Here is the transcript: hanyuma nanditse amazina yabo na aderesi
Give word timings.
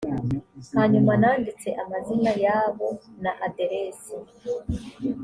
hanyuma 0.79 1.11
nanditse 1.21 1.69
amazina 1.83 2.31
yabo 2.45 2.87
na 3.23 3.31
aderesi 3.45 4.15